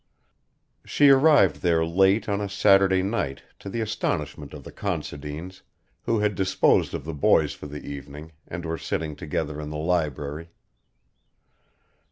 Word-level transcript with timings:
She 0.83 1.09
arrived 1.09 1.57
there 1.57 1.85
late 1.85 2.27
on 2.27 2.41
a 2.41 2.49
Saturday 2.49 3.03
night 3.03 3.43
to 3.59 3.69
the 3.69 3.81
astonishment 3.81 4.51
of 4.51 4.63
the 4.63 4.71
Considines, 4.71 5.61
who 6.05 6.17
had 6.17 6.33
disposed 6.33 6.95
of 6.95 7.05
the 7.05 7.13
boys 7.13 7.53
for 7.53 7.67
the 7.67 7.85
evening, 7.85 8.31
and 8.47 8.65
were 8.65 8.79
sitting 8.79 9.15
together 9.15 9.61
in 9.61 9.69
the 9.69 9.77
library. 9.77 10.49